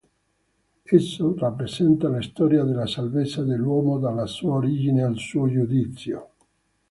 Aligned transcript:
Esso 0.95 1.35
rappresenta 1.37 2.09
la 2.09 2.23
storia 2.23 2.63
della 2.63 2.87
salvezza 2.87 3.43
dell'uomo 3.43 3.99
dalla 3.99 4.25
sua 4.25 4.55
origine 4.55 5.03
al 5.03 5.19
suo 5.19 5.47
giudizio. 5.47 6.29